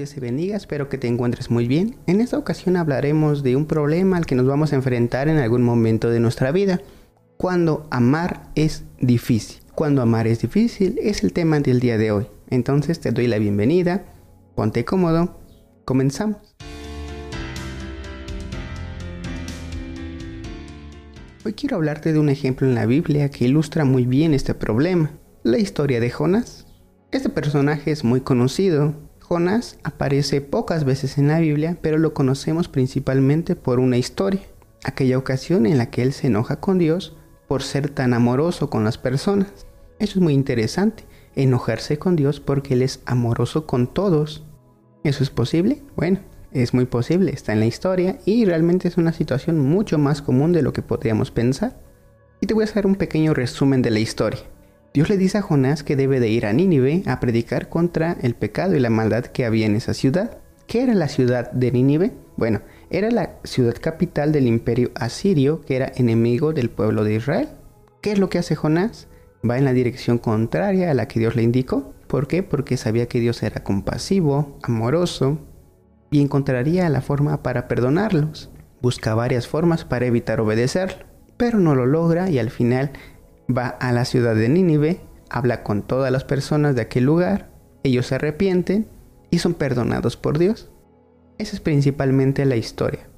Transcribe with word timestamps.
Dios 0.00 0.14
te 0.14 0.20
bendiga, 0.20 0.56
espero 0.56 0.88
que 0.88 0.96
te 0.96 1.08
encuentres 1.08 1.50
muy 1.50 1.68
bien. 1.68 1.96
En 2.06 2.22
esta 2.22 2.38
ocasión 2.38 2.78
hablaremos 2.78 3.42
de 3.42 3.54
un 3.54 3.66
problema 3.66 4.16
al 4.16 4.24
que 4.24 4.34
nos 4.34 4.46
vamos 4.46 4.72
a 4.72 4.76
enfrentar 4.76 5.28
en 5.28 5.36
algún 5.36 5.62
momento 5.62 6.08
de 6.08 6.20
nuestra 6.20 6.52
vida, 6.52 6.80
cuando 7.36 7.86
amar 7.90 8.50
es 8.54 8.84
difícil. 8.98 9.60
Cuando 9.74 10.00
amar 10.00 10.26
es 10.26 10.40
difícil 10.40 10.98
es 11.02 11.22
el 11.22 11.34
tema 11.34 11.60
del 11.60 11.80
día 11.80 11.98
de 11.98 12.12
hoy. 12.12 12.26
Entonces 12.48 12.98
te 12.98 13.12
doy 13.12 13.26
la 13.26 13.38
bienvenida, 13.38 14.06
ponte 14.54 14.86
cómodo, 14.86 15.38
comenzamos. 15.84 16.38
Hoy 21.44 21.52
quiero 21.52 21.76
hablarte 21.76 22.14
de 22.14 22.18
un 22.20 22.30
ejemplo 22.30 22.66
en 22.66 22.74
la 22.74 22.86
Biblia 22.86 23.28
que 23.28 23.44
ilustra 23.44 23.84
muy 23.84 24.06
bien 24.06 24.32
este 24.32 24.54
problema, 24.54 25.10
la 25.42 25.58
historia 25.58 26.00
de 26.00 26.08
Jonás. 26.08 26.66
Este 27.12 27.28
personaje 27.28 27.90
es 27.90 28.02
muy 28.02 28.22
conocido, 28.22 29.09
Jonás 29.30 29.78
aparece 29.84 30.40
pocas 30.40 30.82
veces 30.82 31.16
en 31.16 31.28
la 31.28 31.38
Biblia, 31.38 31.78
pero 31.80 31.98
lo 31.98 32.12
conocemos 32.14 32.66
principalmente 32.66 33.54
por 33.54 33.78
una 33.78 33.96
historia, 33.96 34.40
aquella 34.82 35.18
ocasión 35.18 35.66
en 35.66 35.78
la 35.78 35.88
que 35.88 36.02
él 36.02 36.12
se 36.12 36.26
enoja 36.26 36.58
con 36.58 36.78
Dios 36.78 37.16
por 37.46 37.62
ser 37.62 37.90
tan 37.90 38.12
amoroso 38.12 38.70
con 38.70 38.82
las 38.82 38.98
personas. 38.98 39.68
Eso 40.00 40.18
es 40.18 40.20
muy 40.20 40.34
interesante, 40.34 41.04
enojarse 41.36 41.96
con 41.96 42.16
Dios 42.16 42.40
porque 42.40 42.74
Él 42.74 42.82
es 42.82 43.02
amoroso 43.06 43.68
con 43.68 43.86
todos. 43.86 44.44
¿Eso 45.04 45.22
es 45.22 45.30
posible? 45.30 45.80
Bueno, 45.94 46.18
es 46.50 46.74
muy 46.74 46.86
posible, 46.86 47.30
está 47.30 47.52
en 47.52 47.60
la 47.60 47.66
historia 47.66 48.18
y 48.24 48.44
realmente 48.46 48.88
es 48.88 48.96
una 48.96 49.12
situación 49.12 49.60
mucho 49.60 49.96
más 49.96 50.22
común 50.22 50.50
de 50.50 50.62
lo 50.62 50.72
que 50.72 50.82
podríamos 50.82 51.30
pensar. 51.30 51.80
Y 52.40 52.48
te 52.48 52.54
voy 52.54 52.64
a 52.64 52.66
hacer 52.66 52.84
un 52.84 52.96
pequeño 52.96 53.32
resumen 53.32 53.80
de 53.80 53.90
la 53.90 54.00
historia. 54.00 54.40
Dios 54.92 55.08
le 55.08 55.16
dice 55.16 55.38
a 55.38 55.42
Jonás 55.42 55.84
que 55.84 55.94
debe 55.94 56.18
de 56.18 56.28
ir 56.28 56.46
a 56.46 56.52
Nínive 56.52 57.04
a 57.06 57.20
predicar 57.20 57.68
contra 57.68 58.16
el 58.22 58.34
pecado 58.34 58.74
y 58.74 58.80
la 58.80 58.90
maldad 58.90 59.26
que 59.26 59.44
había 59.44 59.66
en 59.66 59.76
esa 59.76 59.94
ciudad. 59.94 60.38
¿Qué 60.66 60.82
era 60.82 60.94
la 60.94 61.06
ciudad 61.06 61.52
de 61.52 61.70
Nínive? 61.70 62.12
Bueno, 62.36 62.62
era 62.90 63.08
la 63.12 63.36
ciudad 63.44 63.76
capital 63.80 64.32
del 64.32 64.48
imperio 64.48 64.90
asirio 64.96 65.60
que 65.60 65.76
era 65.76 65.92
enemigo 65.94 66.52
del 66.52 66.70
pueblo 66.70 67.04
de 67.04 67.14
Israel. 67.14 67.50
¿Qué 68.00 68.10
es 68.10 68.18
lo 68.18 68.28
que 68.30 68.38
hace 68.38 68.56
Jonás? 68.56 69.06
Va 69.48 69.58
en 69.58 69.64
la 69.64 69.72
dirección 69.72 70.18
contraria 70.18 70.90
a 70.90 70.94
la 70.94 71.06
que 71.06 71.20
Dios 71.20 71.36
le 71.36 71.42
indicó. 71.42 71.94
¿Por 72.08 72.26
qué? 72.26 72.42
Porque 72.42 72.76
sabía 72.76 73.06
que 73.06 73.20
Dios 73.20 73.44
era 73.44 73.62
compasivo, 73.62 74.58
amoroso 74.64 75.38
y 76.10 76.20
encontraría 76.20 76.88
la 76.88 77.00
forma 77.00 77.44
para 77.44 77.68
perdonarlos. 77.68 78.50
Busca 78.82 79.14
varias 79.14 79.46
formas 79.46 79.84
para 79.84 80.06
evitar 80.06 80.40
obedecerlo, 80.40 81.04
pero 81.36 81.60
no 81.60 81.76
lo 81.76 81.86
logra 81.86 82.28
y 82.28 82.40
al 82.40 82.50
final 82.50 82.90
va 83.56 83.68
a 83.68 83.92
la 83.92 84.04
ciudad 84.04 84.34
de 84.34 84.48
Nínive, 84.48 85.00
habla 85.28 85.62
con 85.62 85.82
todas 85.82 86.10
las 86.10 86.24
personas 86.24 86.74
de 86.74 86.82
aquel 86.82 87.04
lugar, 87.04 87.50
ellos 87.82 88.06
se 88.06 88.16
arrepienten 88.16 88.88
y 89.30 89.38
son 89.38 89.54
perdonados 89.54 90.16
por 90.16 90.38
Dios. 90.38 90.70
Esa 91.38 91.56
es 91.56 91.60
principalmente 91.60 92.44
la 92.44 92.56
historia. 92.56 93.08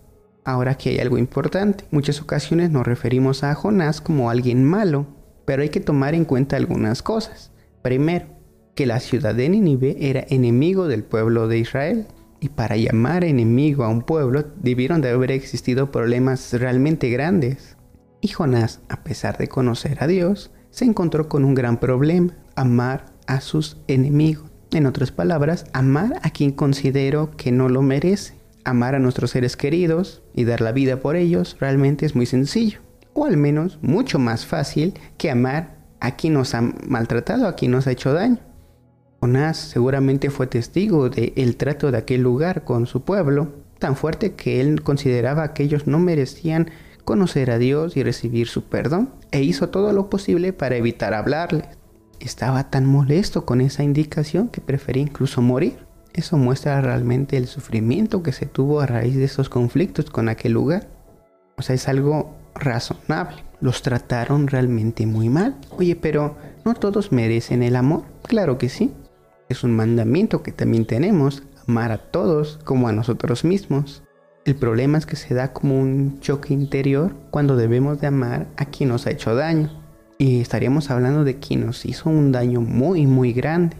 Ahora 0.44 0.72
aquí 0.72 0.90
hay 0.90 0.98
algo 0.98 1.18
importante. 1.18 1.84
Muchas 1.90 2.20
ocasiones 2.20 2.70
nos 2.70 2.86
referimos 2.86 3.44
a 3.44 3.54
Jonás 3.54 4.00
como 4.00 4.30
alguien 4.30 4.64
malo, 4.64 5.06
pero 5.44 5.62
hay 5.62 5.68
que 5.68 5.80
tomar 5.80 6.14
en 6.14 6.24
cuenta 6.24 6.56
algunas 6.56 7.02
cosas. 7.02 7.52
Primero, 7.82 8.26
que 8.74 8.86
la 8.86 9.00
ciudad 9.00 9.34
de 9.34 9.48
Nínive 9.48 9.96
era 10.00 10.24
enemigo 10.28 10.88
del 10.88 11.04
pueblo 11.04 11.48
de 11.48 11.58
Israel. 11.58 12.06
Y 12.40 12.48
para 12.48 12.76
llamar 12.76 13.22
enemigo 13.22 13.84
a 13.84 13.88
un 13.88 14.02
pueblo 14.02 14.44
debieron 14.56 15.00
de 15.00 15.10
haber 15.10 15.30
existido 15.30 15.92
problemas 15.92 16.52
realmente 16.54 17.08
grandes. 17.08 17.76
Y 18.24 18.28
Jonás, 18.28 18.80
a 18.88 19.02
pesar 19.02 19.36
de 19.36 19.48
conocer 19.48 19.98
a 20.00 20.06
Dios, 20.06 20.52
se 20.70 20.84
encontró 20.84 21.28
con 21.28 21.44
un 21.44 21.54
gran 21.54 21.78
problema, 21.78 22.32
amar 22.54 23.06
a 23.26 23.40
sus 23.40 23.78
enemigos. 23.88 24.48
En 24.70 24.86
otras 24.86 25.10
palabras, 25.10 25.66
amar 25.72 26.20
a 26.22 26.30
quien 26.30 26.52
considero 26.52 27.32
que 27.36 27.50
no 27.50 27.68
lo 27.68 27.82
merece. 27.82 28.34
Amar 28.64 28.94
a 28.94 29.00
nuestros 29.00 29.32
seres 29.32 29.56
queridos 29.56 30.22
y 30.34 30.44
dar 30.44 30.60
la 30.60 30.70
vida 30.70 31.00
por 31.00 31.16
ellos 31.16 31.56
realmente 31.58 32.06
es 32.06 32.14
muy 32.14 32.26
sencillo, 32.26 32.78
o 33.12 33.26
al 33.26 33.36
menos 33.36 33.80
mucho 33.82 34.20
más 34.20 34.46
fácil 34.46 34.94
que 35.18 35.28
amar 35.28 35.78
a 35.98 36.14
quien 36.14 36.34
nos 36.34 36.54
ha 36.54 36.60
maltratado, 36.60 37.48
a 37.48 37.56
quien 37.56 37.72
nos 37.72 37.88
ha 37.88 37.90
hecho 37.90 38.12
daño. 38.12 38.38
Jonás 39.20 39.56
seguramente 39.56 40.30
fue 40.30 40.46
testigo 40.46 41.10
del 41.10 41.56
trato 41.56 41.90
de 41.90 41.98
aquel 41.98 42.22
lugar 42.22 42.62
con 42.62 42.86
su 42.86 43.02
pueblo, 43.02 43.50
tan 43.80 43.96
fuerte 43.96 44.34
que 44.34 44.60
él 44.60 44.82
consideraba 44.82 45.54
que 45.54 45.64
ellos 45.64 45.88
no 45.88 45.98
merecían 45.98 46.70
conocer 47.04 47.50
a 47.50 47.58
Dios 47.58 47.96
y 47.96 48.02
recibir 48.02 48.48
su 48.48 48.64
perdón, 48.64 49.10
e 49.30 49.42
hizo 49.42 49.68
todo 49.68 49.92
lo 49.92 50.10
posible 50.10 50.52
para 50.52 50.76
evitar 50.76 51.14
hablarles. 51.14 51.64
Estaba 52.20 52.70
tan 52.70 52.86
molesto 52.86 53.44
con 53.44 53.60
esa 53.60 53.82
indicación 53.82 54.48
que 54.48 54.60
prefería 54.60 55.02
incluso 55.02 55.42
morir. 55.42 55.76
Eso 56.12 56.36
muestra 56.36 56.80
realmente 56.80 57.36
el 57.36 57.46
sufrimiento 57.46 58.22
que 58.22 58.32
se 58.32 58.46
tuvo 58.46 58.80
a 58.80 58.86
raíz 58.86 59.16
de 59.16 59.24
esos 59.24 59.48
conflictos 59.48 60.10
con 60.10 60.28
aquel 60.28 60.52
lugar. 60.52 60.88
O 61.56 61.62
sea, 61.62 61.74
es 61.74 61.88
algo 61.88 62.36
razonable. 62.54 63.42
Los 63.60 63.82
trataron 63.82 64.46
realmente 64.46 65.06
muy 65.06 65.28
mal. 65.28 65.56
Oye, 65.70 65.96
pero 65.96 66.36
¿no 66.64 66.74
todos 66.74 67.12
merecen 67.12 67.62
el 67.62 67.76
amor? 67.76 68.04
Claro 68.22 68.58
que 68.58 68.68
sí. 68.68 68.92
Es 69.48 69.64
un 69.64 69.74
mandamiento 69.74 70.42
que 70.42 70.52
también 70.52 70.86
tenemos, 70.86 71.42
amar 71.66 71.92
a 71.92 71.98
todos 71.98 72.58
como 72.64 72.88
a 72.88 72.92
nosotros 72.92 73.44
mismos. 73.44 74.02
El 74.44 74.56
problema 74.56 74.98
es 74.98 75.06
que 75.06 75.14
se 75.14 75.34
da 75.34 75.52
como 75.52 75.78
un 75.78 76.18
choque 76.18 76.52
interior 76.52 77.14
cuando 77.30 77.56
debemos 77.56 78.00
de 78.00 78.08
amar 78.08 78.48
a 78.56 78.64
quien 78.64 78.88
nos 78.88 79.06
ha 79.06 79.12
hecho 79.12 79.36
daño. 79.36 79.70
Y 80.18 80.40
estaríamos 80.40 80.90
hablando 80.90 81.22
de 81.22 81.38
quien 81.38 81.64
nos 81.64 81.86
hizo 81.86 82.10
un 82.10 82.32
daño 82.32 82.60
muy, 82.60 83.06
muy 83.06 83.32
grande. 83.32 83.76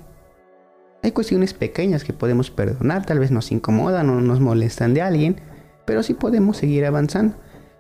Hay 1.03 1.11
cuestiones 1.11 1.53
pequeñas 1.53 2.05
que 2.05 2.13
podemos 2.13 2.53
perdonar, 2.53 3.05
tal 3.05 3.19
vez 3.19 3.33
nos 3.33 3.51
incomodan 3.51 4.09
o 4.09 4.21
nos 4.21 4.39
molestan 4.39 4.95
de 4.95 5.03
alguien, 5.03 5.41
pero 5.85 6.05
sí 6.05 6.15
podemos 6.15 6.59
seguir 6.59 6.87
avanzando. 6.87 7.35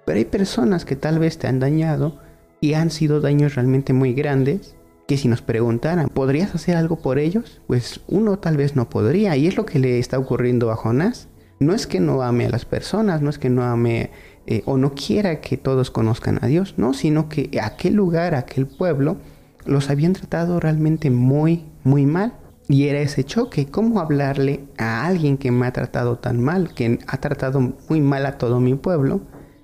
Pero 0.04 0.18
hay 0.18 0.24
personas 0.24 0.84
que 0.84 0.96
tal 0.96 1.20
vez 1.20 1.38
te 1.38 1.46
han 1.46 1.60
dañado 1.60 2.18
y 2.60 2.74
han 2.74 2.90
sido 2.90 3.20
daños 3.20 3.54
realmente 3.54 3.92
muy 3.92 4.12
grandes, 4.12 4.74
que 5.06 5.16
si 5.16 5.28
nos 5.28 5.40
preguntaran, 5.40 6.08
¿podrías 6.08 6.52
hacer 6.56 6.74
algo 6.74 6.96
por 6.96 7.20
ellos? 7.20 7.60
Pues 7.68 8.00
uno 8.08 8.40
tal 8.40 8.56
vez 8.56 8.74
no 8.74 8.90
podría, 8.90 9.36
y 9.36 9.46
es 9.46 9.56
lo 9.56 9.66
que 9.66 9.78
le 9.78 10.00
está 10.00 10.18
ocurriendo 10.18 10.72
a 10.72 10.76
Jonás 10.76 11.28
no 11.62 11.74
es 11.74 11.86
que 11.86 12.00
no 12.00 12.22
ame 12.22 12.46
a 12.46 12.50
las 12.50 12.64
personas, 12.64 13.22
no 13.22 13.30
es 13.30 13.38
que 13.38 13.50
no 13.50 13.62
ame 13.62 14.10
eh, 14.46 14.62
o 14.66 14.76
no 14.76 14.94
quiera 14.94 15.40
que 15.40 15.56
todos 15.56 15.90
conozcan 15.90 16.38
a 16.42 16.46
Dios, 16.46 16.74
no, 16.76 16.94
sino 16.94 17.28
que 17.28 17.50
aquel 17.62 17.94
lugar, 17.94 18.34
aquel 18.34 18.66
pueblo, 18.66 19.18
los 19.64 19.90
habían 19.90 20.12
tratado 20.12 20.60
realmente 20.60 21.10
muy, 21.10 21.64
muy 21.84 22.06
mal. 22.06 22.34
Y 22.68 22.88
era 22.88 23.00
ese 23.00 23.24
choque, 23.24 23.66
¿cómo 23.66 24.00
hablarle 24.00 24.64
a 24.78 25.04
alguien 25.06 25.36
que 25.36 25.50
me 25.50 25.66
ha 25.66 25.72
tratado 25.72 26.18
tan 26.18 26.40
mal, 26.40 26.74
que 26.74 26.98
ha 27.06 27.18
tratado 27.18 27.60
muy 27.88 28.00
mal 28.00 28.24
a 28.24 28.38
todo 28.38 28.60
mi 28.60 28.74
pueblo? 28.74 29.20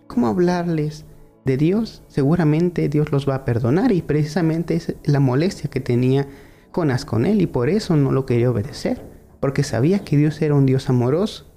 ¿Cómo 0.09 0.27
hablarles 0.27 1.05
de 1.45 1.57
Dios? 1.57 2.03
Seguramente 2.09 2.89
Dios 2.89 3.11
los 3.13 3.29
va 3.29 3.37
a 3.37 3.45
perdonar 3.45 3.93
y 3.93 4.03
precisamente 4.03 4.75
es 4.75 4.95
la 5.05 5.21
molestia 5.21 5.71
que 5.71 5.81
tenía 5.81 6.27
Jonás 6.73 7.05
con 7.05 7.25
él 7.25 7.41
y 7.41 7.47
por 7.47 7.69
eso 7.69 7.97
no 7.97 8.13
lo 8.13 8.27
quería 8.27 8.51
obedecer, 8.51 9.03
porque 9.41 9.63
sabía 9.63 10.01
que 10.01 10.17
Dios 10.17 10.43
era 10.43 10.55
un 10.55 10.67
Dios 10.67 10.89
amoroso 10.91 11.49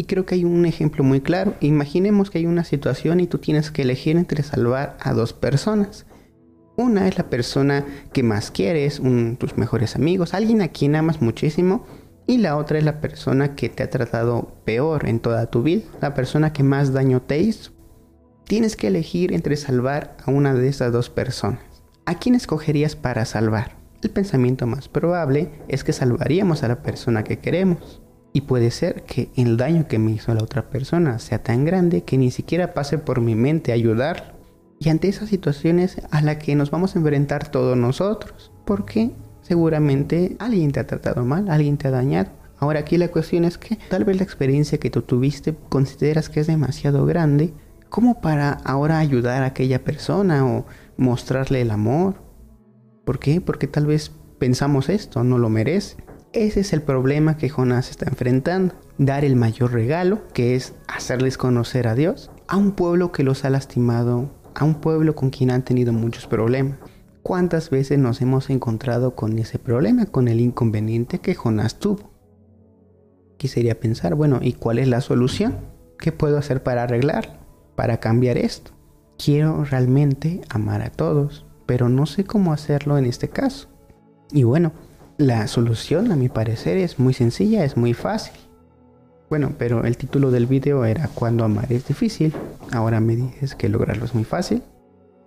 y 0.00 0.04
creo 0.04 0.24
que 0.24 0.34
hay 0.34 0.46
un 0.46 0.64
ejemplo 0.64 1.04
muy 1.04 1.20
claro. 1.20 1.52
Imaginemos 1.60 2.30
que 2.30 2.38
hay 2.38 2.46
una 2.46 2.64
situación 2.64 3.20
y 3.20 3.26
tú 3.26 3.36
tienes 3.36 3.70
que 3.70 3.82
elegir 3.82 4.16
entre 4.16 4.42
salvar 4.42 4.96
a 4.98 5.12
dos 5.12 5.34
personas. 5.34 6.06
Una 6.78 7.06
es 7.06 7.18
la 7.18 7.28
persona 7.28 7.84
que 8.14 8.22
más 8.22 8.50
quieres, 8.50 8.98
un, 8.98 9.36
tus 9.36 9.58
mejores 9.58 9.96
amigos, 9.96 10.32
alguien 10.32 10.62
a 10.62 10.68
quien 10.68 10.96
amas 10.96 11.20
muchísimo. 11.20 11.84
Y 12.26 12.38
la 12.38 12.56
otra 12.56 12.78
es 12.78 12.84
la 12.84 13.02
persona 13.02 13.54
que 13.54 13.68
te 13.68 13.82
ha 13.82 13.90
tratado 13.90 14.54
peor 14.64 15.06
en 15.06 15.20
toda 15.20 15.50
tu 15.50 15.62
vida, 15.62 15.82
la 16.00 16.14
persona 16.14 16.54
que 16.54 16.62
más 16.62 16.94
daño 16.94 17.20
te 17.20 17.38
hizo. 17.40 17.72
Tienes 18.46 18.76
que 18.76 18.86
elegir 18.86 19.34
entre 19.34 19.58
salvar 19.58 20.16
a 20.24 20.30
una 20.30 20.54
de 20.54 20.66
esas 20.66 20.92
dos 20.92 21.10
personas. 21.10 21.60
¿A 22.06 22.18
quién 22.18 22.34
escogerías 22.34 22.96
para 22.96 23.26
salvar? 23.26 23.76
El 24.02 24.08
pensamiento 24.08 24.66
más 24.66 24.88
probable 24.88 25.50
es 25.68 25.84
que 25.84 25.92
salvaríamos 25.92 26.62
a 26.62 26.68
la 26.68 26.82
persona 26.82 27.22
que 27.22 27.38
queremos. 27.38 27.99
Y 28.32 28.42
puede 28.42 28.70
ser 28.70 29.02
que 29.04 29.30
el 29.36 29.56
daño 29.56 29.88
que 29.88 29.98
me 29.98 30.12
hizo 30.12 30.32
la 30.34 30.42
otra 30.42 30.70
persona 30.70 31.18
sea 31.18 31.42
tan 31.42 31.64
grande 31.64 32.04
que 32.04 32.16
ni 32.16 32.30
siquiera 32.30 32.74
pase 32.74 32.98
por 32.98 33.20
mi 33.20 33.34
mente 33.34 33.72
ayudar. 33.72 34.36
Y 34.78 34.88
ante 34.88 35.08
esas 35.08 35.28
situaciones 35.28 36.00
a 36.10 36.22
las 36.22 36.36
que 36.36 36.54
nos 36.54 36.70
vamos 36.70 36.94
a 36.94 37.00
enfrentar 37.00 37.48
todos 37.48 37.76
nosotros. 37.76 38.52
Porque 38.64 39.10
seguramente 39.42 40.36
alguien 40.38 40.70
te 40.70 40.80
ha 40.80 40.86
tratado 40.86 41.24
mal, 41.24 41.48
alguien 41.50 41.76
te 41.76 41.88
ha 41.88 41.90
dañado. 41.90 42.30
Ahora 42.58 42.80
aquí 42.80 42.98
la 42.98 43.08
cuestión 43.08 43.44
es 43.44 43.58
que 43.58 43.78
tal 43.88 44.04
vez 44.04 44.18
la 44.18 44.22
experiencia 44.22 44.78
que 44.78 44.90
tú 44.90 45.02
tuviste 45.02 45.54
consideras 45.68 46.28
que 46.28 46.40
es 46.40 46.46
demasiado 46.46 47.06
grande 47.06 47.54
como 47.88 48.20
para 48.20 48.52
ahora 48.52 48.98
ayudar 48.98 49.42
a 49.42 49.46
aquella 49.46 49.82
persona 49.82 50.46
o 50.46 50.66
mostrarle 50.96 51.62
el 51.62 51.70
amor. 51.70 52.22
¿Por 53.04 53.18
qué? 53.18 53.40
Porque 53.40 53.66
tal 53.66 53.86
vez 53.86 54.12
pensamos 54.38 54.88
esto, 54.88 55.24
no 55.24 55.38
lo 55.38 55.48
merece. 55.48 55.96
Ese 56.32 56.60
es 56.60 56.72
el 56.72 56.82
problema 56.82 57.36
que 57.36 57.48
Jonás 57.48 57.90
está 57.90 58.08
enfrentando. 58.08 58.74
Dar 58.98 59.24
el 59.24 59.34
mayor 59.34 59.72
regalo, 59.72 60.28
que 60.32 60.54
es 60.54 60.74
hacerles 60.86 61.36
conocer 61.36 61.88
a 61.88 61.96
Dios, 61.96 62.30
a 62.46 62.56
un 62.56 62.72
pueblo 62.72 63.10
que 63.10 63.24
los 63.24 63.44
ha 63.44 63.50
lastimado, 63.50 64.30
a 64.54 64.64
un 64.64 64.76
pueblo 64.76 65.16
con 65.16 65.30
quien 65.30 65.50
han 65.50 65.64
tenido 65.64 65.92
muchos 65.92 66.28
problemas. 66.28 66.78
¿Cuántas 67.22 67.70
veces 67.70 67.98
nos 67.98 68.20
hemos 68.22 68.48
encontrado 68.48 69.16
con 69.16 69.36
ese 69.40 69.58
problema, 69.58 70.06
con 70.06 70.28
el 70.28 70.40
inconveniente 70.40 71.18
que 71.18 71.34
Jonás 71.34 71.80
tuvo? 71.80 72.10
aquí 73.34 73.48
sería 73.48 73.80
pensar, 73.80 74.14
bueno, 74.14 74.38
¿y 74.42 74.52
cuál 74.52 74.78
es 74.78 74.86
la 74.86 75.00
solución? 75.00 75.56
¿Qué 75.98 76.12
puedo 76.12 76.36
hacer 76.36 76.62
para 76.62 76.82
arreglar, 76.82 77.40
para 77.74 77.98
cambiar 77.98 78.36
esto? 78.36 78.72
Quiero 79.16 79.64
realmente 79.64 80.42
amar 80.50 80.82
a 80.82 80.90
todos, 80.90 81.46
pero 81.64 81.88
no 81.88 82.04
sé 82.04 82.24
cómo 82.24 82.52
hacerlo 82.52 82.98
en 82.98 83.06
este 83.06 83.30
caso. 83.30 83.68
Y 84.30 84.42
bueno, 84.42 84.72
la 85.20 85.46
solución 85.48 86.12
a 86.12 86.16
mi 86.16 86.30
parecer 86.30 86.78
es 86.78 86.98
muy 86.98 87.12
sencilla, 87.12 87.62
es 87.62 87.76
muy 87.76 87.92
fácil. 87.92 88.32
Bueno, 89.28 89.52
pero 89.58 89.84
el 89.84 89.98
título 89.98 90.30
del 90.30 90.46
video 90.46 90.86
era 90.86 91.08
Cuando 91.08 91.44
amar 91.44 91.70
es 91.70 91.86
difícil. 91.86 92.32
Ahora 92.72 93.00
me 93.00 93.16
dices 93.16 93.54
que 93.54 93.68
lograrlo 93.68 94.06
es 94.06 94.14
muy 94.14 94.24
fácil. 94.24 94.62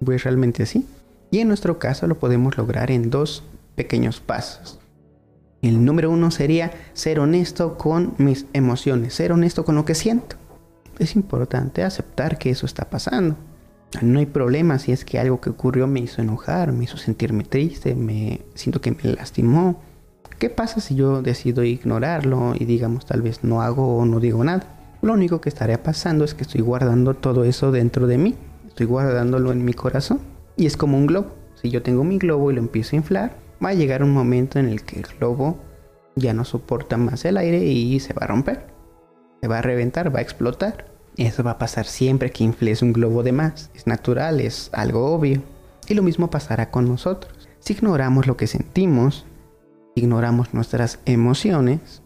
Pues 0.03 0.23
realmente 0.23 0.65
sí. 0.65 0.87
Y 1.29 1.39
en 1.39 1.47
nuestro 1.47 1.77
caso 1.77 2.07
lo 2.07 2.17
podemos 2.17 2.57
lograr 2.57 2.89
en 2.89 3.11
dos 3.11 3.43
pequeños 3.75 4.19
pasos. 4.19 4.79
El 5.61 5.85
número 5.85 6.09
uno 6.09 6.31
sería 6.31 6.71
ser 6.93 7.19
honesto 7.19 7.77
con 7.77 8.15
mis 8.17 8.47
emociones, 8.53 9.13
ser 9.13 9.31
honesto 9.31 9.63
con 9.63 9.75
lo 9.75 9.85
que 9.85 9.93
siento. 9.93 10.37
Es 10.97 11.15
importante 11.15 11.83
aceptar 11.83 12.39
que 12.39 12.49
eso 12.49 12.65
está 12.65 12.89
pasando. 12.89 13.35
No 14.01 14.19
hay 14.19 14.25
problema 14.25 14.79
si 14.79 14.91
es 14.91 15.05
que 15.05 15.19
algo 15.19 15.39
que 15.39 15.49
ocurrió 15.49 15.87
me 15.87 15.99
hizo 15.99 16.21
enojar, 16.21 16.71
me 16.71 16.85
hizo 16.85 16.97
sentirme 16.97 17.43
triste, 17.43 17.95
me 17.95 18.41
siento 18.55 18.81
que 18.81 18.91
me 18.91 19.13
lastimó. 19.13 19.81
¿Qué 20.39 20.49
pasa 20.49 20.81
si 20.81 20.95
yo 20.95 21.21
decido 21.21 21.63
ignorarlo 21.63 22.53
y 22.57 22.65
digamos 22.65 23.05
tal 23.05 23.21
vez 23.21 23.43
no 23.43 23.61
hago 23.61 23.97
o 23.97 24.05
no 24.05 24.19
digo 24.19 24.43
nada? 24.43 24.63
Lo 25.01 25.13
único 25.13 25.41
que 25.41 25.49
estaría 25.49 25.83
pasando 25.83 26.25
es 26.25 26.33
que 26.33 26.43
estoy 26.43 26.61
guardando 26.61 27.13
todo 27.13 27.43
eso 27.43 27.71
dentro 27.71 28.07
de 28.07 28.17
mí, 28.17 28.35
estoy 28.67 28.85
guardándolo 28.85 29.51
en 29.51 29.63
mi 29.63 29.73
corazón 29.73 30.19
y 30.55 30.65
es 30.65 30.77
como 30.77 30.97
un 30.97 31.07
globo. 31.07 31.31
Si 31.61 31.69
yo 31.69 31.81
tengo 31.81 32.03
mi 32.03 32.17
globo 32.17 32.51
y 32.51 32.55
lo 32.55 32.61
empiezo 32.61 32.95
a 32.95 32.99
inflar, 32.99 33.35
va 33.63 33.69
a 33.69 33.73
llegar 33.73 34.03
un 34.03 34.11
momento 34.11 34.59
en 34.59 34.67
el 34.67 34.83
que 34.83 34.99
el 34.99 35.05
globo 35.19 35.57
ya 36.15 36.33
no 36.33 36.45
soporta 36.45 36.97
más 36.97 37.25
el 37.25 37.37
aire 37.37 37.63
y 37.63 37.99
se 37.99 38.13
va 38.13 38.23
a 38.23 38.27
romper, 38.27 38.65
se 39.41 39.47
va 39.47 39.59
a 39.59 39.61
reventar, 39.61 40.13
va 40.13 40.19
a 40.19 40.23
explotar. 40.23 40.92
Eso 41.17 41.43
va 41.43 41.51
a 41.51 41.57
pasar 41.57 41.85
siempre 41.85 42.31
que 42.31 42.43
infles 42.43 42.81
un 42.81 42.93
globo 42.93 43.23
de 43.23 43.31
más. 43.31 43.69
Es 43.75 43.87
natural, 43.87 44.39
es 44.39 44.69
algo 44.73 45.13
obvio. 45.13 45.41
Y 45.87 45.93
lo 45.93 46.03
mismo 46.03 46.29
pasará 46.29 46.71
con 46.71 46.87
nosotros. 46.87 47.33
Si 47.59 47.73
ignoramos 47.73 48.27
lo 48.27 48.35
que 48.35 48.47
sentimos, 48.47 49.25
ignoramos 49.95 50.53
nuestras 50.53 50.99
emociones, 51.05 52.01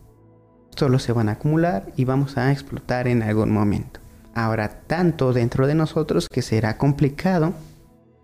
solo 0.76 1.00
se 1.00 1.14
van 1.14 1.30
a 1.30 1.34
acumular 1.34 1.92
y 1.96 2.06
vamos 2.06 2.38
a 2.38 2.52
explotar 2.52 3.08
en 3.08 3.24
algún 3.24 3.52
momento. 3.52 4.00
Habrá 4.34 4.82
tanto 4.82 5.34
dentro 5.34 5.68
de 5.68 5.76
nosotros 5.76 6.28
que 6.30 6.42
será 6.42 6.78
complicado 6.78 7.54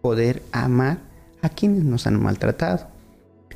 poder 0.01 0.43
amar 0.51 0.97
a 1.41 1.49
quienes 1.49 1.83
nos 1.83 2.05
han 2.07 2.21
maltratado. 2.21 2.92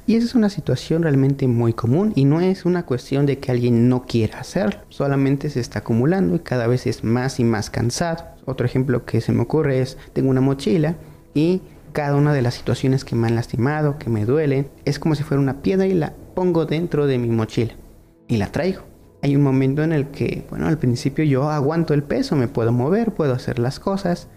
Y 0.08 0.16
esa 0.16 0.26
es 0.26 0.36
una 0.36 0.50
situación 0.50 1.04
realmente 1.04 1.50
muy 1.50 1.74
común 1.74 2.14
y 2.16 2.24
no 2.24 2.40
es 2.40 2.64
una 2.64 2.86
cuestión 2.86 3.26
de 3.26 3.40
que 3.40 3.52
alguien 3.52 3.90
no 3.90 4.06
quiera 4.06 4.40
hacerlo, 4.40 4.80
solamente 4.88 5.50
se 5.50 5.60
está 5.60 5.80
acumulando 5.80 6.38
y 6.38 6.40
cada 6.40 6.66
vez 6.66 6.88
es 6.88 7.04
más 7.04 7.42
y 7.42 7.44
más 7.44 7.70
cansado. 7.70 8.24
Otro 8.46 8.66
ejemplo 8.66 9.04
que 9.04 9.20
se 9.20 9.34
me 9.34 9.42
ocurre 9.42 9.82
es, 9.82 9.98
tengo 10.14 10.30
una 10.30 10.40
mochila 10.40 10.96
y 11.34 11.62
cada 11.92 12.16
una 12.16 12.32
de 12.32 12.42
las 12.42 12.54
situaciones 12.54 13.04
que 13.04 13.18
me 13.18 13.28
han 13.28 13.36
lastimado, 13.36 13.98
que 13.98 14.10
me 14.10 14.24
duelen, 14.24 14.70
es 14.86 14.98
como 14.98 15.14
si 15.14 15.24
fuera 15.24 15.42
una 15.42 15.62
piedra 15.62 15.88
y 15.88 15.94
la 15.94 16.14
pongo 16.36 16.66
dentro 16.66 17.06
de 17.06 17.18
mi 17.18 17.28
mochila 17.28 17.74
y 18.30 18.38
la 18.38 18.50
traigo. 18.50 18.84
Hay 19.22 19.36
un 19.36 19.42
momento 19.42 19.84
en 19.84 19.92
el 19.92 20.08
que, 20.08 20.46
bueno, 20.50 20.68
al 20.68 20.78
principio 20.78 21.26
yo 21.26 21.50
aguanto 21.50 21.94
el 21.94 22.04
peso, 22.04 22.38
me 22.38 22.48
puedo 22.48 22.72
mover, 22.72 23.14
puedo 23.14 23.34
hacer 23.34 23.60
las 23.60 23.82
cosas, 23.82 24.30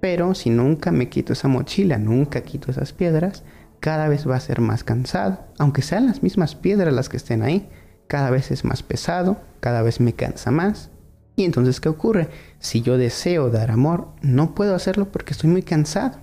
pero 0.00 0.36
si 0.36 0.50
nunca 0.50 0.92
me 0.92 1.08
quito 1.08 1.32
esa 1.32 1.48
mochila, 1.48 1.98
nunca 1.98 2.42
quito 2.42 2.70
esas 2.70 2.92
piedras, 2.92 3.42
cada 3.80 4.08
vez 4.08 4.28
va 4.28 4.36
a 4.36 4.40
ser 4.40 4.60
más 4.60 4.84
cansado. 4.84 5.38
Aunque 5.58 5.82
sean 5.82 6.06
las 6.06 6.22
mismas 6.22 6.54
piedras 6.54 6.92
las 6.92 7.08
que 7.08 7.16
estén 7.16 7.42
ahí, 7.42 7.68
cada 8.06 8.30
vez 8.30 8.50
es 8.50 8.64
más 8.64 8.82
pesado, 8.82 9.38
cada 9.60 9.82
vez 9.82 10.00
me 10.00 10.14
cansa 10.14 10.50
más. 10.50 10.90
Y 11.36 11.44
entonces, 11.44 11.80
¿qué 11.80 11.88
ocurre? 11.88 12.28
Si 12.58 12.82
yo 12.82 12.98
deseo 12.98 13.50
dar 13.50 13.70
amor, 13.70 14.08
no 14.22 14.54
puedo 14.54 14.74
hacerlo 14.74 15.12
porque 15.12 15.32
estoy 15.32 15.50
muy 15.50 15.62
cansado. 15.62 16.18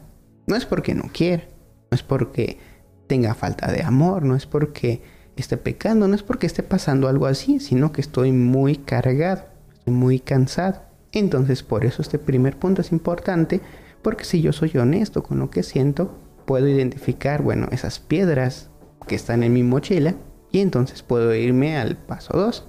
No 0.47 0.55
es 0.55 0.65
porque 0.65 0.93
no 0.93 1.09
quiera, 1.13 1.43
no 1.89 1.95
es 1.95 2.03
porque 2.03 2.59
tenga 3.07 3.33
falta 3.33 3.71
de 3.71 3.83
amor, 3.83 4.23
no 4.23 4.35
es 4.35 4.45
porque 4.45 5.01
esté 5.37 5.57
pecando, 5.57 6.07
no 6.07 6.15
es 6.15 6.23
porque 6.23 6.47
esté 6.47 6.63
pasando 6.63 7.07
algo 7.07 7.27
así, 7.27 7.59
sino 7.59 7.91
que 7.91 8.01
estoy 8.01 8.31
muy 8.31 8.75
cargado, 8.75 9.45
estoy 9.73 9.93
muy 9.93 10.19
cansado. 10.19 10.81
Entonces, 11.11 11.63
por 11.63 11.85
eso 11.85 12.01
este 12.01 12.19
primer 12.19 12.57
punto 12.57 12.81
es 12.81 12.91
importante, 12.91 13.61
porque 14.01 14.25
si 14.25 14.41
yo 14.41 14.51
soy 14.51 14.77
honesto 14.77 15.23
con 15.23 15.39
lo 15.39 15.49
que 15.49 15.63
siento, 15.63 16.17
puedo 16.45 16.67
identificar, 16.67 17.41
bueno, 17.41 17.67
esas 17.71 17.99
piedras 17.99 18.69
que 19.07 19.15
están 19.15 19.43
en 19.43 19.53
mi 19.53 19.63
mochila 19.63 20.15
y 20.51 20.59
entonces 20.59 21.03
puedo 21.03 21.33
irme 21.35 21.77
al 21.77 21.97
paso 21.97 22.37
2 22.37 22.67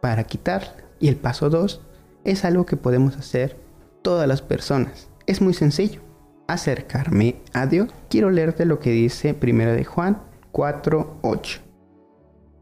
para 0.00 0.24
quitarlas. 0.24 0.84
Y 1.00 1.08
el 1.08 1.16
paso 1.16 1.50
2 1.50 1.82
es 2.24 2.44
algo 2.44 2.66
que 2.66 2.76
podemos 2.76 3.16
hacer 3.16 3.56
todas 4.02 4.26
las 4.26 4.42
personas. 4.42 5.08
Es 5.26 5.40
muy 5.40 5.54
sencillo. 5.54 6.00
Acercarme 6.46 7.36
a 7.52 7.66
Dios. 7.66 7.90
Quiero 8.08 8.30
leerte 8.30 8.64
lo 8.64 8.80
que 8.80 8.90
dice 8.90 9.36
1 9.40 9.72
de 9.72 9.84
Juan 9.84 10.22
4:8. 10.52 11.60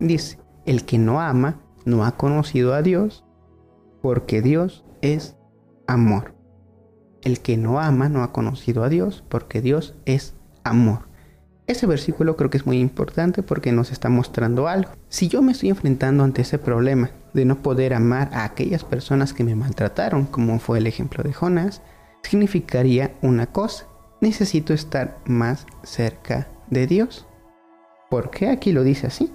Dice, 0.01 0.39
el 0.67 0.85
que 0.85 0.99
no 0.99 1.21
ama 1.21 1.61
no 1.85 2.05
ha 2.05 2.17
conocido 2.17 2.75
a 2.75 2.83
Dios, 2.83 3.25
porque 4.03 4.43
Dios 4.43 4.85
es 5.01 5.37
amor. 5.87 6.35
El 7.23 7.41
que 7.41 7.57
no 7.57 7.81
ama 7.81 8.09
no 8.09 8.23
ha 8.23 8.33
conocido 8.33 8.85
a 8.85 8.89
Dios, 8.89 9.25
porque 9.29 9.63
Dios 9.63 9.95
es 10.05 10.36
amor. 10.67 11.07
Ese 11.67 11.87
versículo 11.87 12.37
creo 12.37 12.49
que 12.49 12.59
es 12.59 12.67
muy 12.67 12.79
importante 12.79 13.43
porque 13.43 13.73
nos 13.73 13.91
está 13.91 14.09
mostrando 14.09 14.69
algo. 14.69 14.91
Si 15.09 15.29
yo 15.29 15.43
me 15.43 15.53
estoy 15.53 15.71
enfrentando 15.71 16.23
ante 16.23 16.43
ese 16.43 16.59
problema 16.59 17.11
de 17.35 17.45
no 17.45 17.57
poder 17.57 17.93
amar 17.93 18.31
a 18.33 18.45
aquellas 18.45 18.85
personas 18.85 19.33
que 19.33 19.43
me 19.43 19.57
maltrataron, 19.57 20.27
como 20.27 20.61
fue 20.61 20.79
el 20.79 20.87
ejemplo 20.87 21.25
de 21.25 21.33
Jonás, 21.33 21.83
significaría 22.23 23.15
una 23.21 23.47
cosa. 23.47 23.87
Necesito 24.21 24.73
estar 24.73 25.19
más 25.27 25.67
cerca 25.83 26.49
de 26.71 26.87
Dios. 26.87 27.27
¿Por 28.11 28.31
qué 28.31 28.49
aquí 28.49 28.73
lo 28.73 28.85
dice 28.85 29.09
así? 29.09 29.33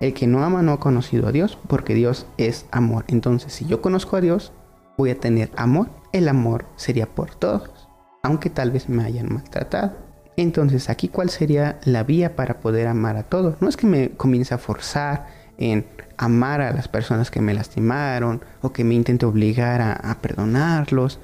El 0.00 0.14
que 0.14 0.26
no 0.26 0.44
ama 0.44 0.62
no 0.62 0.72
ha 0.72 0.80
conocido 0.80 1.28
a 1.28 1.32
Dios 1.32 1.58
porque 1.68 1.94
Dios 1.94 2.26
es 2.38 2.66
amor. 2.72 3.04
Entonces, 3.06 3.52
si 3.52 3.66
yo 3.66 3.80
conozco 3.80 4.16
a 4.16 4.20
Dios, 4.20 4.52
voy 4.98 5.10
a 5.10 5.20
tener 5.20 5.50
amor. 5.56 5.88
El 6.12 6.28
amor 6.28 6.66
sería 6.74 7.06
por 7.06 7.34
todos, 7.34 7.88
aunque 8.22 8.50
tal 8.50 8.72
vez 8.72 8.88
me 8.88 9.04
hayan 9.04 9.32
maltratado. 9.32 10.05
Entonces, 10.36 10.90
aquí 10.90 11.08
cuál 11.08 11.30
sería 11.30 11.78
la 11.84 12.02
vía 12.02 12.36
para 12.36 12.60
poder 12.60 12.86
amar 12.88 13.16
a 13.16 13.22
todos. 13.22 13.60
No 13.62 13.68
es 13.68 13.76
que 13.76 13.86
me 13.86 14.10
comience 14.10 14.54
a 14.54 14.58
forzar 14.58 15.26
en 15.58 15.86
amar 16.18 16.60
a 16.60 16.72
las 16.72 16.88
personas 16.88 17.30
que 17.30 17.40
me 17.40 17.54
lastimaron 17.54 18.42
o 18.60 18.72
que 18.72 18.84
me 18.84 18.94
intente 18.94 19.24
obligar 19.24 19.80
a, 19.80 20.18
perdonarlos. 20.20 21.20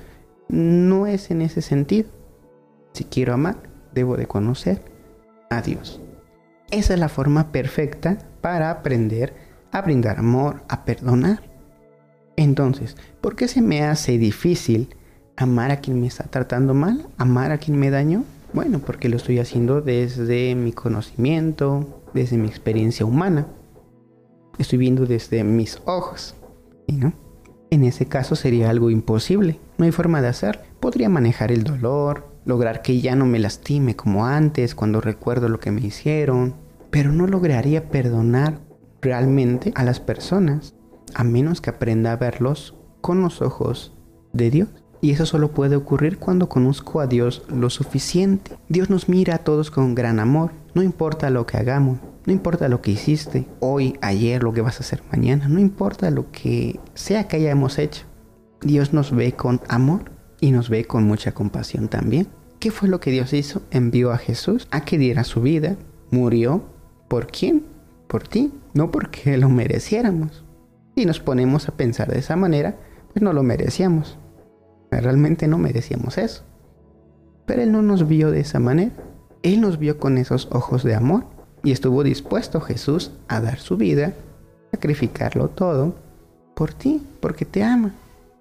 No 0.49 1.07
es 1.07 1.31
en 1.31 1.43
ese 1.43 1.61
sentido. 1.61 2.09
Si 2.93 3.05
quiero 3.05 3.35
amar, 3.35 3.57
debo 3.95 4.17
de 4.17 4.27
conocer 4.27 4.83
a 5.51 5.61
Dios. 5.61 6.01
Esa 6.71 6.95
es 6.95 7.01
la 7.01 7.11
forma 7.11 7.53
perfecta 7.53 8.19
para 8.41 8.71
aprender 8.71 9.35
a 9.73 9.83
brindar 9.83 10.19
amor, 10.19 10.63
a 10.69 10.85
perdonar. 10.85 11.43
Entonces, 12.37 12.97
¿por 13.21 13.37
qué 13.37 13.47
se 13.47 13.61
me 13.61 13.83
hace 13.85 14.17
difícil 14.17 14.97
amar 15.37 15.71
a 15.71 15.81
quien 15.81 16.01
me 16.01 16.07
está 16.07 16.25
tratando 16.25 16.73
mal? 16.73 17.07
¿Amar 17.19 17.53
a 17.53 17.59
quien 17.59 17.79
me 17.79 17.91
dañó? 17.91 18.25
Bueno, 18.53 18.81
porque 18.81 19.09
lo 19.09 19.17
estoy 19.17 19.39
haciendo 19.39 19.81
desde 19.81 20.55
mi 20.55 20.73
conocimiento, 20.73 22.03
desde 22.13 22.37
mi 22.37 22.49
experiencia 22.49 23.07
humana. 23.07 23.47
Estoy 24.59 24.79
viendo 24.79 25.07
desde 25.07 25.43
mis 25.43 25.81
ojos. 25.87 26.35
¿Y 26.87 26.93
no? 26.93 27.15
En 27.71 27.85
ese 27.85 28.07
caso 28.07 28.37
sería 28.37 28.69
algo 28.69 28.91
imposible. 28.91 29.59
No 29.79 29.87
hay 29.87 29.93
forma 29.93 30.21
de 30.21 30.29
hacer. 30.29 30.61
Podría 30.81 31.09
manejar 31.09 31.51
el 31.51 31.65
dolor, 31.65 32.29
lograr 32.45 32.83
que 32.83 33.01
ya 33.01 33.17
no 33.17 33.25
me 33.25 33.39
lastime 33.39 33.97
como 33.97 34.27
antes 34.27 34.75
cuando 34.75 35.01
recuerdo 35.01 35.49
lo 35.49 35.59
que 35.59 35.71
me 35.71 35.81
hicieron, 35.81 36.55
pero 36.91 37.11
no 37.13 37.27
lograría 37.27 37.89
perdonar 37.89 38.61
realmente 39.01 39.73
a 39.75 39.85
las 39.85 40.01
personas 40.01 40.75
a 41.15 41.25
menos 41.25 41.61
que 41.61 41.71
aprenda 41.71 42.13
a 42.13 42.17
verlos 42.17 42.75
con 43.01 43.23
los 43.23 43.41
ojos 43.41 43.95
de 44.33 44.51
Dios. 44.51 44.82
Y 45.03 45.11
eso 45.11 45.27
solo 45.27 45.51
puede 45.51 45.75
ocurrir 45.75 46.19
cuando 46.19 46.49
conozco 46.49 47.01
a 47.01 47.09
Dios 47.09 47.43
lo 47.49 47.69
suficiente. 47.71 48.57
Dios 48.69 48.89
nos 48.89 49.09
mira 49.09 49.35
a 49.35 49.39
todos 49.39 49.73
con 49.73 49.97
gran 49.97 50.21
amor. 50.21 50.53
No 50.75 50.83
importa 50.83 51.29
lo 51.29 51.45
que 51.45 51.59
hagamos, 51.59 51.99
no 52.25 52.33
importa 52.33 52.69
lo 52.69 52.81
que 52.81 52.93
hiciste 52.93 53.47
hoy, 53.59 53.99
ayer, 54.01 54.45
lo 54.45 54.53
que 54.53 54.61
vas 54.61 54.77
a 54.77 54.85
hacer 54.85 55.03
mañana, 55.11 55.49
no 55.49 55.59
importa 55.59 56.11
lo 56.11 56.31
que 56.31 56.79
sea 56.95 57.27
que 57.27 57.37
hayamos 57.37 57.79
hecho. 57.79 58.05
Dios 58.61 58.93
nos 58.93 59.15
ve 59.15 59.33
con 59.33 59.61
amor 59.69 60.13
y 60.41 60.53
nos 60.53 60.71
ve 60.71 60.85
con 60.85 61.03
mucha 61.03 61.33
compasión 61.33 61.89
también. 61.89 62.29
¿Qué 62.61 62.71
fue 62.71 62.89
lo 62.89 63.01
que 63.01 63.11
Dios 63.11 63.33
hizo? 63.33 63.63
Envió 63.73 64.13
a 64.13 64.19
Jesús 64.19 64.69
a 64.71 64.85
que 64.85 64.99
diera 64.99 65.25
su 65.25 65.43
vida, 65.43 65.77
murió. 66.13 66.63
¿Por 67.09 67.27
quién? 67.27 67.65
Por 68.07 68.29
ti, 68.29 68.53
no 68.73 68.93
porque 68.93 69.37
lo 69.37 69.49
mereciéramos. 69.49 70.45
Si 70.95 71.07
nos 71.07 71.19
ponemos 71.19 71.69
a 71.69 71.77
pensar 71.77 72.09
de 72.13 72.21
esa 72.21 72.37
manera, 72.37 72.77
pues 73.13 73.23
no 73.23 73.33
lo 73.33 73.43
merecíamos. 73.43 74.17
Realmente 75.01 75.49
no 75.49 75.59
merecíamos 75.59 76.19
eso. 76.19 76.43
Pero 77.47 77.63
Él 77.63 77.73
no 77.73 77.83
nos 77.83 78.07
vio 78.07 78.31
de 78.31 78.41
esa 78.41 78.59
manera. 78.59 78.93
Él 79.43 79.61
nos 79.61 79.79
vio 79.79 79.99
con 79.99 80.19
esos 80.19 80.49
ojos 80.53 80.85
de 80.85 80.95
amor 80.95 81.25
y 81.65 81.73
estuvo 81.73 82.05
dispuesto 82.05 82.61
Jesús 82.61 83.13
a 83.29 83.41
dar 83.41 83.59
su 83.59 83.77
vida 83.77 84.15
sacrificarlo 84.73 85.49
todo 85.49 85.95
por 86.55 86.73
ti, 86.73 87.07
porque 87.21 87.45
te 87.45 87.63
ama. 87.63 87.93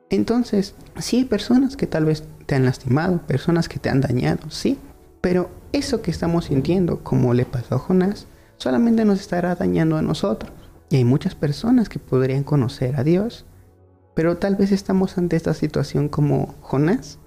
Entonces, 0.09 0.73
sí 0.97 1.17
hay 1.17 1.25
personas 1.25 1.77
que 1.77 1.87
tal 1.87 2.05
vez 2.05 2.23
te 2.45 2.55
han 2.55 2.65
lastimado, 2.65 3.19
personas 3.19 3.69
que 3.69 3.79
te 3.79 3.89
han 3.89 4.01
dañado, 4.01 4.49
sí, 4.49 4.77
pero 5.21 5.49
eso 5.71 6.01
que 6.01 6.11
estamos 6.11 6.45
sintiendo, 6.45 7.03
como 7.03 7.33
le 7.33 7.45
pasó 7.45 7.75
a 7.75 7.79
Jonás, 7.79 8.27
solamente 8.57 9.05
nos 9.05 9.19
estará 9.19 9.55
dañando 9.55 9.97
a 9.97 10.01
nosotros. 10.01 10.51
Y 10.89 10.97
hay 10.97 11.05
muchas 11.05 11.35
personas 11.35 11.87
que 11.87 11.99
podrían 11.99 12.43
conocer 12.43 12.99
a 12.99 13.03
Dios, 13.03 13.45
pero 14.13 14.37
tal 14.37 14.55
vez 14.55 14.71
estamos 14.71 15.17
ante 15.17 15.35
esta 15.35 15.53
situación 15.53 16.09
como 16.09 16.55
Jonás. 16.61 17.19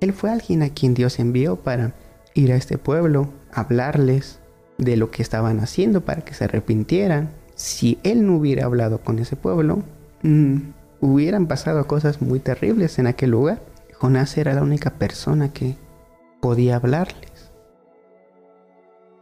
Él 0.00 0.12
fue 0.12 0.30
alguien 0.30 0.62
a 0.62 0.70
quien 0.70 0.94
Dios 0.94 1.18
envió 1.18 1.56
para 1.56 1.94
ir 2.34 2.52
a 2.52 2.56
este 2.56 2.78
pueblo, 2.78 3.28
hablarles 3.52 4.40
de 4.78 4.96
lo 4.96 5.10
que 5.10 5.22
estaban 5.22 5.60
haciendo 5.60 6.00
para 6.00 6.22
que 6.22 6.34
se 6.34 6.44
arrepintieran. 6.44 7.30
Si 7.54 7.98
él 8.02 8.26
no 8.26 8.36
hubiera 8.36 8.64
hablado 8.64 8.98
con 8.98 9.18
ese 9.18 9.36
pueblo, 9.36 9.82
mm, 10.22 10.56
hubieran 11.00 11.46
pasado 11.46 11.86
cosas 11.86 12.20
muy 12.20 12.40
terribles 12.40 12.98
en 12.98 13.06
aquel 13.06 13.30
lugar. 13.30 13.62
Jonás 13.94 14.36
era 14.36 14.54
la 14.54 14.62
única 14.62 14.90
persona 14.90 15.52
que 15.52 15.76
podía 16.40 16.76
hablarles. 16.76 17.52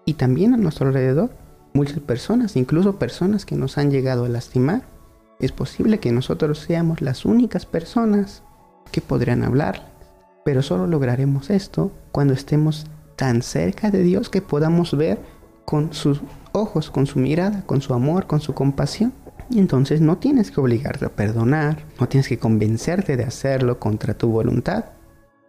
Y 0.07 0.15
también 0.15 0.55
a 0.55 0.57
nuestro 0.57 0.89
alrededor, 0.89 1.31
muchas 1.75 2.01
personas, 2.01 2.57
incluso 2.57 2.99
personas 2.99 3.45
que 3.45 3.57
nos 3.57 3.77
han 3.79 3.91
llegado 3.91 4.25
a 4.25 4.29
lastimar. 4.29 4.83
Es 5.41 5.53
posible 5.53 5.99
que 5.99 6.13
nosotros 6.13 6.59
seamos 6.59 7.01
las 7.01 7.25
únicas 7.25 7.67
personas 7.67 8.43
que 8.93 9.01
podrían 9.01 9.43
hablarles. 9.43 9.85
Pero 10.45 10.63
solo 10.63 10.87
lograremos 10.87 11.51
esto 11.51 11.93
cuando 12.13 12.35
estemos 12.35 12.87
tan 13.17 13.43
cerca 13.43 13.91
de 13.91 14.03
Dios 14.03 14.31
que 14.31 14.43
podamos 14.43 14.97
ver 14.97 15.19
con 15.65 15.93
sus 15.93 16.21
ojos, 16.53 16.91
con 16.91 17.07
su 17.07 17.19
mirada, 17.19 17.63
con 17.67 17.81
su 17.81 17.95
amor, 17.95 18.27
con 18.27 18.41
su 18.41 18.55
compasión. 18.55 19.13
Y 19.51 19.59
entonces 19.59 20.01
no 20.01 20.19
tienes 20.19 20.51
que 20.51 20.61
obligarte 20.61 21.05
a 21.07 21.15
perdonar, 21.17 21.85
no 21.99 22.09
tienes 22.09 22.29
que 22.29 22.39
convencerte 22.39 23.17
de 23.17 23.25
hacerlo 23.25 23.79
contra 23.79 24.15
tu 24.15 24.29
voluntad. 24.29 24.87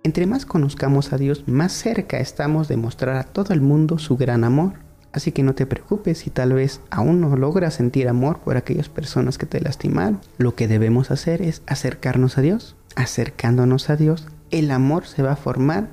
Entre 0.03 0.25
más 0.25 0.45
conozcamos 0.45 1.13
a 1.13 1.17
Dios, 1.17 1.47
más 1.47 1.73
cerca 1.73 2.17
estamos 2.17 2.67
de 2.67 2.77
mostrar 2.77 3.17
a 3.17 3.23
todo 3.23 3.53
el 3.53 3.61
mundo 3.61 3.99
su 3.99 4.17
gran 4.17 4.43
amor. 4.43 4.73
Así 5.13 5.31
que 5.31 5.43
no 5.43 5.55
te 5.55 5.65
preocupes 5.65 6.19
si 6.19 6.29
tal 6.29 6.53
vez 6.53 6.81
aún 6.89 7.19
no 7.19 7.35
logras 7.35 7.73
sentir 7.73 8.07
amor 8.07 8.39
por 8.39 8.57
aquellas 8.57 8.89
personas 8.89 9.37
que 9.37 9.45
te 9.45 9.59
lastimaron. 9.59 10.21
Lo 10.37 10.55
que 10.55 10.67
debemos 10.67 11.11
hacer 11.11 11.41
es 11.41 11.61
acercarnos 11.67 12.37
a 12.37 12.41
Dios. 12.41 12.75
Acercándonos 12.95 13.89
a 13.89 13.95
Dios, 13.95 14.27
el 14.51 14.71
amor 14.71 15.05
se 15.05 15.23
va 15.23 15.33
a 15.33 15.37
formar 15.37 15.89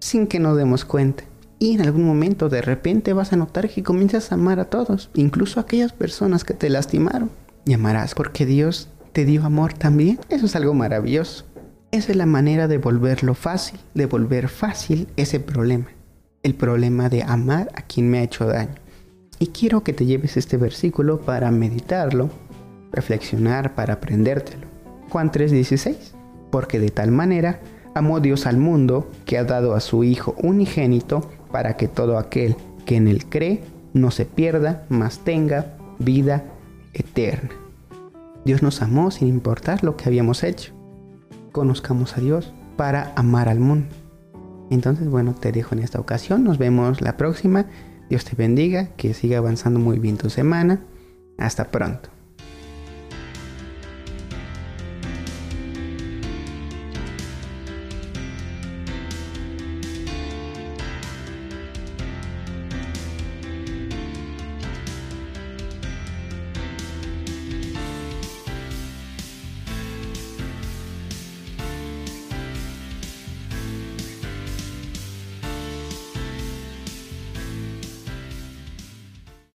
sin 0.00 0.26
que 0.26 0.40
nos 0.40 0.56
demos 0.56 0.84
cuenta. 0.84 1.24
Y 1.58 1.74
en 1.74 1.82
algún 1.82 2.04
momento 2.04 2.48
de 2.48 2.62
repente 2.62 3.12
vas 3.12 3.32
a 3.32 3.36
notar 3.36 3.68
que 3.68 3.82
comienzas 3.82 4.32
a 4.32 4.34
amar 4.34 4.60
a 4.60 4.70
todos, 4.70 5.10
incluso 5.14 5.60
a 5.60 5.64
aquellas 5.64 5.92
personas 5.92 6.44
que 6.44 6.54
te 6.54 6.70
lastimaron. 6.70 7.30
Y 7.66 7.74
amarás 7.74 8.14
porque 8.14 8.46
Dios 8.46 8.88
te 9.12 9.24
dio 9.24 9.44
amor 9.44 9.74
también. 9.74 10.18
Eso 10.30 10.46
es 10.46 10.56
algo 10.56 10.72
maravilloso. 10.72 11.44
Esa 11.90 12.12
es 12.12 12.16
la 12.16 12.26
manera 12.26 12.68
de 12.68 12.78
volverlo 12.78 13.34
fácil, 13.34 13.80
de 13.94 14.06
volver 14.06 14.48
fácil 14.48 15.08
ese 15.16 15.40
problema. 15.40 15.86
El 16.42 16.54
problema 16.54 17.08
de 17.08 17.22
amar 17.22 17.70
a 17.74 17.82
quien 17.82 18.10
me 18.10 18.18
ha 18.18 18.22
hecho 18.22 18.46
daño. 18.46 18.74
Y 19.38 19.48
quiero 19.48 19.82
que 19.82 19.92
te 19.92 20.06
lleves 20.06 20.36
este 20.36 20.56
versículo 20.56 21.20
para 21.20 21.50
meditarlo, 21.50 22.30
reflexionar, 22.92 23.74
para 23.74 23.94
aprendértelo. 23.94 24.66
Juan 25.08 25.30
3:16. 25.30 26.14
Porque 26.50 26.80
de 26.80 26.90
tal 26.90 27.10
manera 27.10 27.60
amó 27.94 28.20
Dios 28.20 28.46
al 28.46 28.56
mundo 28.56 29.10
que 29.24 29.38
ha 29.38 29.44
dado 29.44 29.74
a 29.74 29.80
su 29.80 30.04
Hijo 30.04 30.34
unigénito 30.42 31.28
para 31.52 31.76
que 31.76 31.88
todo 31.88 32.18
aquel 32.18 32.56
que 32.84 32.96
en 32.96 33.08
él 33.08 33.26
cree 33.26 33.62
no 33.92 34.10
se 34.10 34.24
pierda, 34.24 34.84
mas 34.88 35.20
tenga 35.20 35.76
vida 35.98 36.44
eterna. 36.92 37.50
Dios 38.44 38.62
nos 38.62 38.82
amó 38.82 39.10
sin 39.10 39.28
importar 39.28 39.84
lo 39.84 39.96
que 39.96 40.06
habíamos 40.08 40.42
hecho 40.42 40.80
conozcamos 41.50 42.16
a 42.16 42.20
Dios 42.20 42.52
para 42.76 43.12
amar 43.16 43.48
al 43.48 43.60
mundo. 43.60 43.88
Entonces, 44.70 45.08
bueno, 45.08 45.34
te 45.34 45.52
dejo 45.52 45.74
en 45.74 45.80
esta 45.82 46.00
ocasión. 46.00 46.44
Nos 46.44 46.58
vemos 46.58 47.00
la 47.00 47.16
próxima. 47.16 47.66
Dios 48.08 48.24
te 48.24 48.36
bendiga, 48.36 48.88
que 48.96 49.14
siga 49.14 49.38
avanzando 49.38 49.80
muy 49.80 49.98
bien 49.98 50.16
tu 50.16 50.30
semana. 50.30 50.80
Hasta 51.36 51.70
pronto. 51.70 52.19